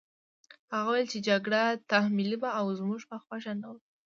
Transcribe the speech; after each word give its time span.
هغه 0.73 0.89
وویل 0.91 1.09
جګړه 1.29 1.61
تحمیلي 1.91 2.37
وه 2.39 2.49
او 2.59 2.65
زموږ 2.79 3.01
په 3.09 3.17
خوښه 3.23 3.53
نه 3.61 3.67
وه 3.71 3.79